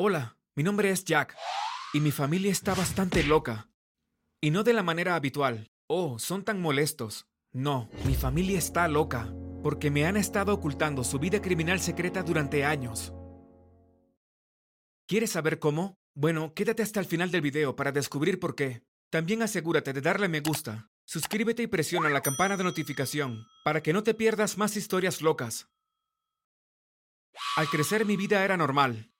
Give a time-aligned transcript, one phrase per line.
[0.00, 1.36] Hola, mi nombre es Jack,
[1.92, 3.68] y mi familia está bastante loca.
[4.40, 5.72] Y no de la manera habitual.
[5.88, 7.26] Oh, son tan molestos.
[7.52, 12.64] No, mi familia está loca, porque me han estado ocultando su vida criminal secreta durante
[12.64, 13.12] años.
[15.08, 15.98] ¿Quieres saber cómo?
[16.14, 18.84] Bueno, quédate hasta el final del video para descubrir por qué.
[19.10, 23.92] También asegúrate de darle me gusta, suscríbete y presiona la campana de notificación para que
[23.92, 25.68] no te pierdas más historias locas.
[27.56, 29.10] Al crecer mi vida era normal.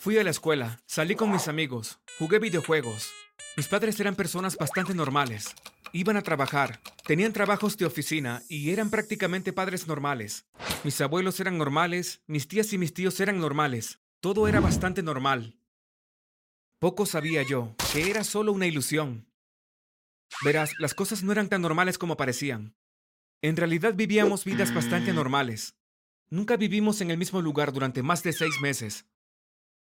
[0.00, 3.10] Fui a la escuela, salí con mis amigos, jugué videojuegos.
[3.56, 5.54] Mis padres eran personas bastante normales.
[5.92, 10.46] Iban a trabajar, tenían trabajos de oficina y eran prácticamente padres normales.
[10.84, 14.00] Mis abuelos eran normales, mis tías y mis tíos eran normales.
[14.20, 15.58] Todo era bastante normal.
[16.78, 19.30] Poco sabía yo que era solo una ilusión.
[20.42, 22.74] Verás, las cosas no eran tan normales como parecían.
[23.42, 25.74] En realidad vivíamos vidas bastante normales.
[26.30, 29.04] Nunca vivimos en el mismo lugar durante más de seis meses.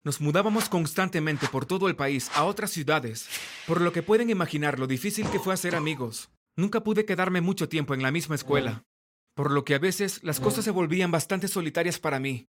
[0.04, 3.28] Nos mudábamos constantemente por todo el país a otras ciudades,
[3.68, 6.30] por lo que pueden imaginar lo difícil que fue hacer amigos.
[6.56, 8.86] Nunca pude quedarme mucho tiempo en la misma escuela,
[9.34, 12.48] por lo que a veces las cosas se volvían bastante solitarias para mí.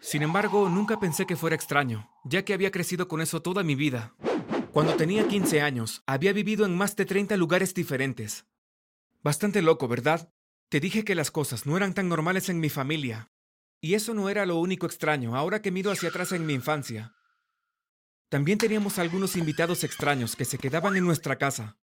[0.00, 3.76] Sin embargo, nunca pensé que fuera extraño, ya que había crecido con eso toda mi
[3.76, 4.14] vida.
[4.72, 8.46] Cuando tenía 15 años, había vivido en más de 30 lugares diferentes.
[9.22, 10.32] Bastante loco, ¿verdad?
[10.68, 13.30] Te dije que las cosas no eran tan normales en mi familia.
[13.80, 17.14] Y eso no era lo único extraño ahora que miro hacia atrás en mi infancia.
[18.28, 21.78] También teníamos algunos invitados extraños que se quedaban en nuestra casa.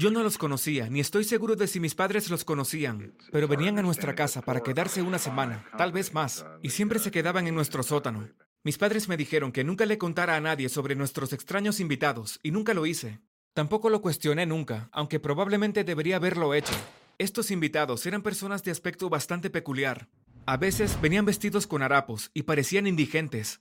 [0.00, 3.78] Yo no los conocía, ni estoy seguro de si mis padres los conocían, pero venían
[3.80, 7.56] a nuestra casa para quedarse una semana, tal vez más, y siempre se quedaban en
[7.56, 8.28] nuestro sótano.
[8.62, 12.52] Mis padres me dijeron que nunca le contara a nadie sobre nuestros extraños invitados, y
[12.52, 13.20] nunca lo hice.
[13.54, 16.74] Tampoco lo cuestioné nunca, aunque probablemente debería haberlo hecho.
[17.18, 20.08] Estos invitados eran personas de aspecto bastante peculiar.
[20.48, 23.60] A veces venían vestidos con harapos y parecían indigentes.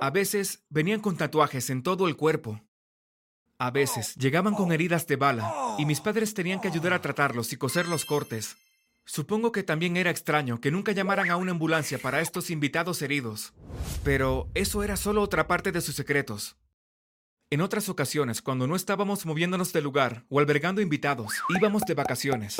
[0.00, 2.62] A veces venían con tatuajes en todo el cuerpo.
[3.58, 7.52] A veces llegaban con heridas de bala y mis padres tenían que ayudar a tratarlos
[7.52, 8.56] y coser los cortes.
[9.04, 13.52] Supongo que también era extraño que nunca llamaran a una ambulancia para estos invitados heridos.
[14.04, 16.56] Pero eso era solo otra parte de sus secretos.
[17.50, 22.58] En otras ocasiones, cuando no estábamos moviéndonos de lugar o albergando invitados, íbamos de vacaciones.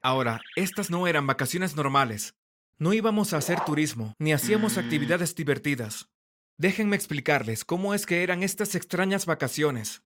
[0.00, 2.34] Ahora, estas no eran vacaciones normales.
[2.78, 6.08] No íbamos a hacer turismo, ni hacíamos actividades divertidas.
[6.58, 10.02] Déjenme explicarles cómo es que eran estas extrañas vacaciones.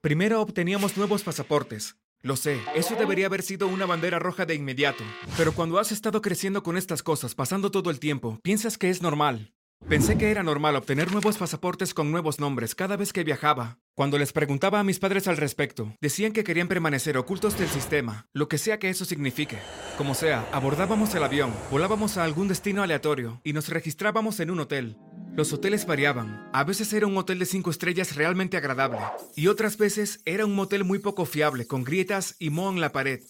[0.00, 1.96] Primero obteníamos nuevos pasaportes.
[2.22, 5.04] Lo sé, eso debería haber sido una bandera roja de inmediato.
[5.36, 9.02] Pero cuando has estado creciendo con estas cosas, pasando todo el tiempo, piensas que es
[9.02, 9.52] normal.
[9.88, 13.78] Pensé que era normal obtener nuevos pasaportes con nuevos nombres cada vez que viajaba.
[13.94, 18.26] Cuando les preguntaba a mis padres al respecto, decían que querían permanecer ocultos del sistema,
[18.32, 19.58] lo que sea que eso signifique.
[19.96, 24.58] Como sea, abordábamos el avión, volábamos a algún destino aleatorio y nos registrábamos en un
[24.58, 24.98] hotel.
[25.36, 26.50] Los hoteles variaban.
[26.52, 28.98] A veces era un hotel de cinco estrellas realmente agradable,
[29.36, 32.90] y otras veces era un motel muy poco fiable, con grietas y moho en la
[32.90, 33.20] pared.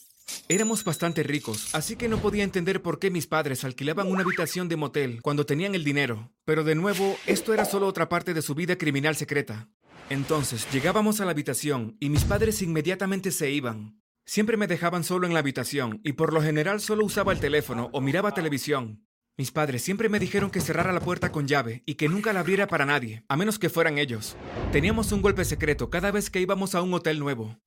[0.48, 4.68] Éramos bastante ricos, así que no podía entender por qué mis padres alquilaban una habitación
[4.68, 6.32] de motel cuando tenían el dinero.
[6.44, 9.68] Pero de nuevo, esto era solo otra parte de su vida criminal secreta.
[10.08, 14.00] Entonces llegábamos a la habitación y mis padres inmediatamente se iban.
[14.24, 17.90] Siempre me dejaban solo en la habitación y por lo general solo usaba el teléfono
[17.92, 19.04] o miraba televisión.
[19.36, 22.40] Mis padres siempre me dijeron que cerrara la puerta con llave y que nunca la
[22.40, 24.36] abriera para nadie, a menos que fueran ellos.
[24.72, 27.58] Teníamos un golpe secreto cada vez que íbamos a un hotel nuevo.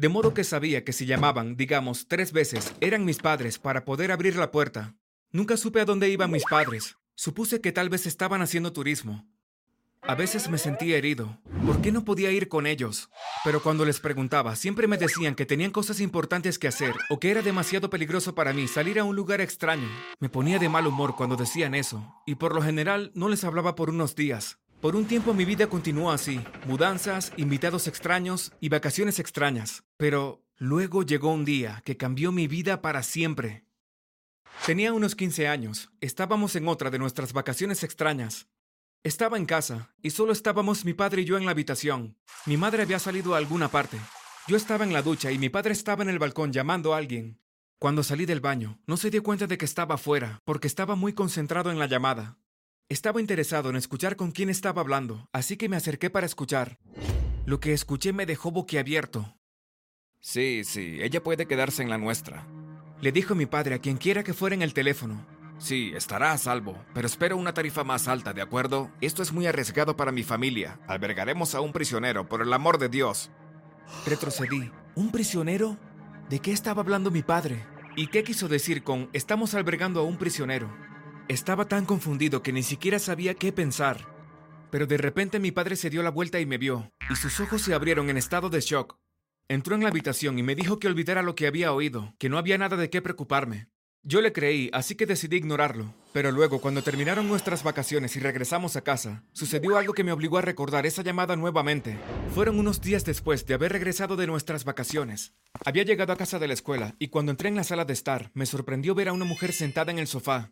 [0.00, 4.12] De modo que sabía que si llamaban, digamos, tres veces, eran mis padres para poder
[4.12, 4.96] abrir la puerta.
[5.30, 6.96] Nunca supe a dónde iban mis padres.
[7.14, 9.28] Supuse que tal vez estaban haciendo turismo.
[10.00, 11.38] A veces me sentía herido.
[11.66, 13.10] ¿Por qué no podía ir con ellos?
[13.44, 17.30] Pero cuando les preguntaba, siempre me decían que tenían cosas importantes que hacer o que
[17.30, 19.90] era demasiado peligroso para mí salir a un lugar extraño.
[20.18, 23.74] Me ponía de mal humor cuando decían eso, y por lo general no les hablaba
[23.74, 24.60] por unos días.
[24.80, 29.84] Por un tiempo mi vida continuó así, mudanzas, invitados extraños y vacaciones extrañas.
[29.98, 33.66] Pero luego llegó un día que cambió mi vida para siempre.
[34.64, 38.48] Tenía unos 15 años, estábamos en otra de nuestras vacaciones extrañas.
[39.02, 42.16] Estaba en casa, y solo estábamos mi padre y yo en la habitación.
[42.46, 43.98] Mi madre había salido a alguna parte.
[44.48, 47.38] Yo estaba en la ducha y mi padre estaba en el balcón llamando a alguien.
[47.78, 51.12] Cuando salí del baño, no se dio cuenta de que estaba afuera, porque estaba muy
[51.12, 52.38] concentrado en la llamada.
[52.90, 56.80] Estaba interesado en escuchar con quién estaba hablando, así que me acerqué para escuchar.
[57.46, 59.36] Lo que escuché me dejó boquiabierto.
[60.18, 62.48] Sí, sí, ella puede quedarse en la nuestra.
[63.00, 65.24] Le dijo mi padre a quien quiera que fuera en el teléfono.
[65.58, 68.90] Sí, estará a salvo, pero espero una tarifa más alta, ¿de acuerdo?
[69.00, 70.80] Esto es muy arriesgado para mi familia.
[70.88, 73.30] Albergaremos a un prisionero, por el amor de Dios.
[74.04, 74.68] Retrocedí.
[74.96, 75.78] ¿Un prisionero?
[76.28, 77.64] ¿De qué estaba hablando mi padre?
[77.94, 80.89] ¿Y qué quiso decir con estamos albergando a un prisionero?
[81.30, 84.04] Estaba tan confundido que ni siquiera sabía qué pensar.
[84.72, 87.62] Pero de repente mi padre se dio la vuelta y me vio, y sus ojos
[87.62, 88.98] se abrieron en estado de shock.
[89.46, 92.36] Entró en la habitación y me dijo que olvidara lo que había oído, que no
[92.36, 93.68] había nada de qué preocuparme.
[94.02, 95.94] Yo le creí, así que decidí ignorarlo.
[96.12, 100.38] Pero luego, cuando terminaron nuestras vacaciones y regresamos a casa, sucedió algo que me obligó
[100.38, 101.96] a recordar esa llamada nuevamente.
[102.34, 105.32] Fueron unos días después de haber regresado de nuestras vacaciones.
[105.64, 108.32] Había llegado a casa de la escuela y cuando entré en la sala de estar,
[108.34, 110.50] me sorprendió ver a una mujer sentada en el sofá.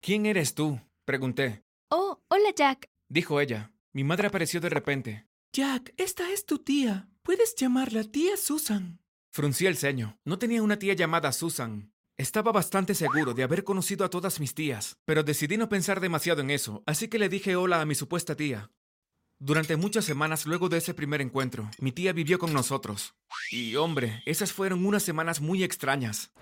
[0.00, 0.80] ¿Quién eres tú?
[1.04, 1.64] pregunté.
[1.90, 2.88] Oh, hola Jack.
[3.08, 3.72] Dijo ella.
[3.92, 5.26] Mi madre apareció de repente.
[5.52, 7.08] Jack, esta es tu tía.
[7.22, 9.00] Puedes llamarla tía Susan.
[9.32, 10.18] Fruncí el ceño.
[10.24, 11.92] No tenía una tía llamada Susan.
[12.16, 16.40] Estaba bastante seguro de haber conocido a todas mis tías, pero decidí no pensar demasiado
[16.40, 18.70] en eso, así que le dije hola a mi supuesta tía.
[19.38, 23.14] Durante muchas semanas luego de ese primer encuentro, mi tía vivió con nosotros.
[23.52, 26.32] Y hombre, esas fueron unas semanas muy extrañas.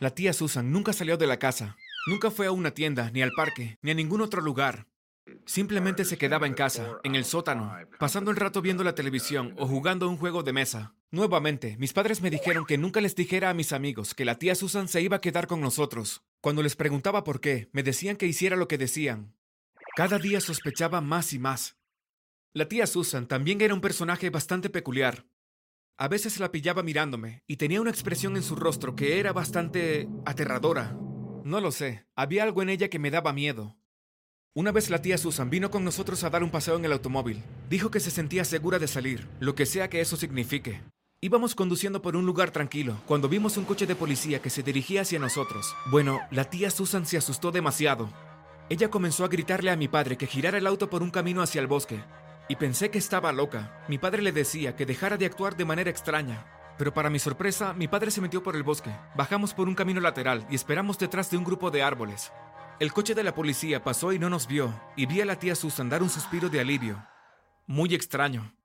[0.00, 1.76] La tía Susan nunca salió de la casa,
[2.06, 4.86] nunca fue a una tienda, ni al parque, ni a ningún otro lugar.
[5.46, 9.66] Simplemente se quedaba en casa, en el sótano, pasando el rato viendo la televisión o
[9.66, 10.94] jugando un juego de mesa.
[11.10, 14.54] Nuevamente, mis padres me dijeron que nunca les dijera a mis amigos que la tía
[14.54, 16.22] Susan se iba a quedar con nosotros.
[16.40, 19.34] Cuando les preguntaba por qué, me decían que hiciera lo que decían.
[19.94, 21.76] Cada día sospechaba más y más.
[22.54, 25.26] La tía Susan también era un personaje bastante peculiar.
[25.98, 30.08] A veces la pillaba mirándome y tenía una expresión en su rostro que era bastante
[30.24, 30.96] aterradora.
[31.44, 33.76] No lo sé, había algo en ella que me daba miedo,
[34.54, 37.42] una vez la tía Susan vino con nosotros a dar un paseo en el automóvil.
[37.70, 40.82] Dijo que se sentía segura de salir, lo que sea que eso signifique.
[41.22, 45.02] Íbamos conduciendo por un lugar tranquilo cuando vimos un coche de policía que se dirigía
[45.02, 45.74] hacia nosotros.
[45.90, 48.10] Bueno, la tía Susan se asustó demasiado.
[48.68, 51.62] Ella comenzó a gritarle a mi padre que girara el auto por un camino hacia
[51.62, 52.04] el bosque.
[52.50, 53.82] Y pensé que estaba loca.
[53.88, 56.44] Mi padre le decía que dejara de actuar de manera extraña.
[56.78, 58.90] Pero para mi sorpresa, mi padre se metió por el bosque.
[59.14, 62.32] Bajamos por un camino lateral y esperamos detrás de un grupo de árboles.
[62.80, 65.54] El coche de la policía pasó y no nos vio, y vi a la tía
[65.54, 67.06] Susan dar un suspiro de alivio.
[67.66, 68.56] Muy extraño.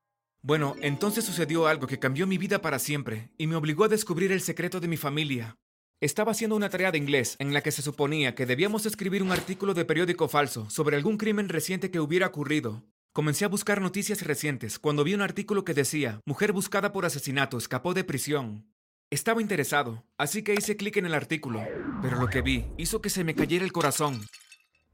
[0.42, 4.32] Bueno, entonces sucedió algo que cambió mi vida para siempre, y me obligó a descubrir
[4.32, 5.58] el secreto de mi familia.
[6.00, 9.32] Estaba haciendo una tarea de inglés en la que se suponía que debíamos escribir un
[9.32, 12.84] artículo de periódico falso sobre algún crimen reciente que hubiera ocurrido.
[13.18, 17.58] Comencé a buscar noticias recientes cuando vi un artículo que decía, Mujer buscada por asesinato
[17.58, 18.72] escapó de prisión.
[19.10, 21.64] Estaba interesado, así que hice clic en el artículo,
[22.04, 24.28] pero lo que vi hizo que se me cayera el corazón.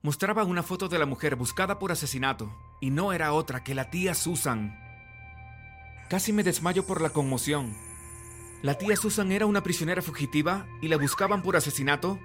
[0.01, 2.49] Mostraba una foto de la mujer buscada por asesinato,
[2.79, 4.73] y no era otra que la tía Susan.
[6.09, 7.75] Casi me desmayo por la conmoción.
[8.61, 12.21] ¿La tía Susan era una prisionera fugitiva y la buscaban por asesinato?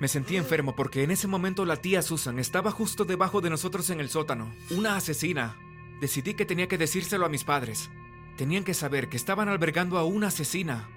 [0.00, 3.90] Me sentí enfermo porque en ese momento la tía Susan estaba justo debajo de nosotros
[3.90, 5.56] en el sótano, una asesina.
[6.00, 7.90] Decidí que tenía que decírselo a mis padres.
[8.36, 10.88] Tenían que saber que estaban albergando a una asesina.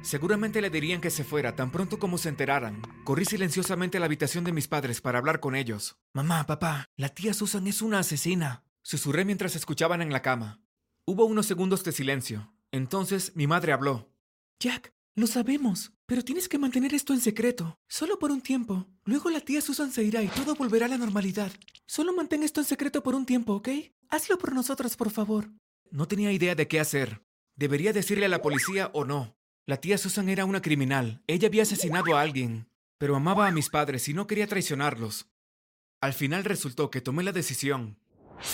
[0.00, 2.80] Seguramente le dirían que se fuera tan pronto como se enteraran.
[3.04, 5.96] Corrí silenciosamente a la habitación de mis padres para hablar con ellos.
[6.14, 8.64] Mamá, papá, la tía Susan es una asesina.
[8.82, 10.60] Susurré mientras escuchaban en la cama.
[11.04, 12.52] Hubo unos segundos de silencio.
[12.70, 14.08] Entonces mi madre habló.
[14.58, 18.86] Jack, lo sabemos, pero tienes que mantener esto en secreto, solo por un tiempo.
[19.06, 21.50] Luego la tía Susan se irá y todo volverá a la normalidad.
[21.86, 23.68] Solo mantén esto en secreto por un tiempo, ¿ok?
[24.10, 25.50] Hazlo por nosotros, por favor.
[25.90, 27.22] No tenía idea de qué hacer.
[27.56, 29.38] ¿Debería decirle a la policía o no?
[29.64, 31.22] La tía Susan era una criminal.
[31.26, 32.68] Ella había asesinado a alguien,
[32.98, 35.30] pero amaba a mis padres y no quería traicionarlos.
[36.02, 37.98] Al final resultó que tomé la decisión.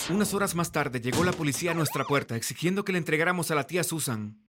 [0.09, 3.55] Unas horas más tarde llegó la policía a nuestra puerta exigiendo que le entregáramos a
[3.55, 4.42] la tía Susan,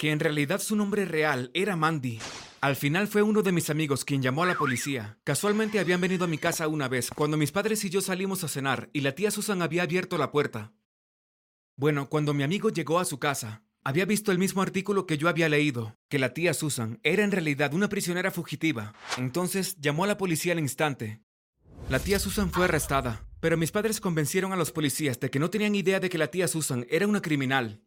[0.00, 2.20] que en realidad su nombre real era Mandy.
[2.62, 5.18] Al final fue uno de mis amigos quien llamó a la policía.
[5.24, 8.48] Casualmente habían venido a mi casa una vez cuando mis padres y yo salimos a
[8.48, 10.72] cenar y la tía Susan había abierto la puerta.
[11.76, 15.28] Bueno, cuando mi amigo llegó a su casa, había visto el mismo artículo que yo
[15.28, 18.94] había leído, que la tía Susan era en realidad una prisionera fugitiva.
[19.18, 21.20] Entonces llamó a la policía al instante.
[21.90, 25.50] La tía Susan fue arrestada, pero mis padres convencieron a los policías de que no
[25.50, 27.82] tenían idea de que la tía Susan era una criminal.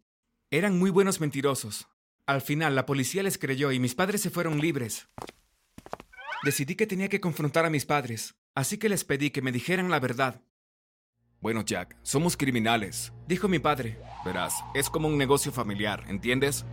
[0.52, 1.88] Eran muy buenos mentirosos.
[2.26, 5.10] Al final la policía les creyó y mis padres se fueron libres.
[6.44, 9.90] Decidí que tenía que confrontar a mis padres, así que les pedí que me dijeran
[9.90, 10.42] la verdad.
[11.42, 14.00] Bueno, Jack, somos criminales, dijo mi padre.
[14.24, 16.64] Verás, es como un negocio familiar, ¿entiendes?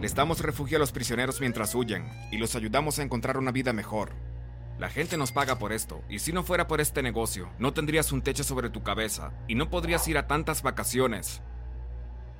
[0.00, 3.74] Les damos refugio a los prisioneros mientras huyen y los ayudamos a encontrar una vida
[3.74, 4.12] mejor.
[4.78, 8.10] La gente nos paga por esto, y si no fuera por este negocio, no tendrías
[8.10, 11.42] un techo sobre tu cabeza y no podrías ir a tantas vacaciones.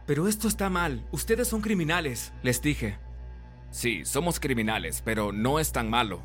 [0.06, 2.99] Pero esto está mal, ustedes son criminales, les dije.
[3.70, 6.23] Sí, somos criminales, pero no es tan malo.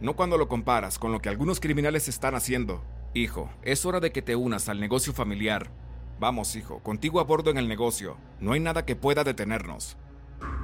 [0.00, 2.84] No cuando lo comparas con lo que algunos criminales están haciendo.
[3.14, 5.70] Hijo, es hora de que te unas al negocio familiar.
[6.18, 8.18] Vamos, hijo, contigo a bordo en el negocio.
[8.40, 9.96] No hay nada que pueda detenernos.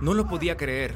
[0.00, 0.94] No lo podía creer.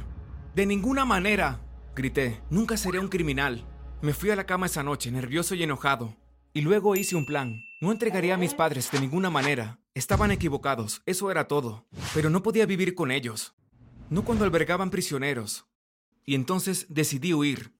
[0.55, 1.61] De ninguna manera,
[1.95, 2.41] grité.
[2.51, 3.67] Nunca seré un criminal.
[4.03, 6.17] Me fui a la cama esa noche, nervioso y enojado.
[6.53, 7.63] Y luego hice un plan.
[7.81, 9.80] No entregaría a mis padres de ninguna manera.
[9.95, 11.85] Estaban equivocados, eso era todo.
[12.15, 13.55] Pero no podía vivir con ellos.
[14.09, 15.67] No cuando albergaban prisioneros.
[16.25, 17.75] Y entonces decidí huir.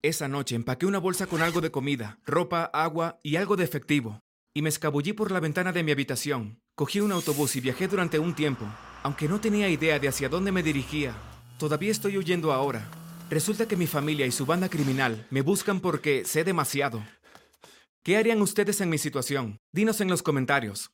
[0.00, 4.20] Esa noche empaqué una bolsa con algo de comida, ropa, agua y algo de efectivo.
[4.54, 6.60] Y me escabullí por la ventana de mi habitación.
[6.76, 8.66] Cogí un autobús y viajé durante un tiempo.
[9.02, 11.16] Aunque no tenía idea de hacia dónde me dirigía,
[11.58, 12.88] todavía estoy huyendo ahora.
[13.28, 17.02] Resulta que mi familia y su banda criminal me buscan porque sé demasiado.
[18.04, 19.58] ¿Qué harían ustedes en mi situación?
[19.72, 20.93] Dinos en los comentarios.